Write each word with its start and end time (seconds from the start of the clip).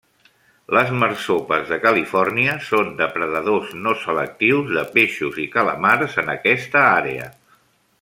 Les 0.75 0.93
marsopes 1.03 1.67
de 1.73 1.77
Califòrnia 1.83 2.57
són 2.69 2.91
depredadors 3.03 3.77
no 3.83 3.95
selectius 4.07 4.75
de 4.81 4.87
peixos 4.99 5.41
i 5.45 5.49
calamars 5.59 6.21
en 6.25 6.37
aquesta 6.39 6.87
àrea. 6.99 7.35